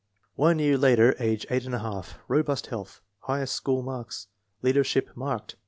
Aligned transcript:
One 0.33 0.57
year 0.57 0.79
later, 0.79 1.13
age 1.19 1.45
8|. 1.47 2.15
Robust 2.27 2.65
health. 2.65 3.01
Highest 3.19 3.53
school 3.53 3.83
marks. 3.83 4.29
Leadership 4.63 5.11
marked. 5.15 5.57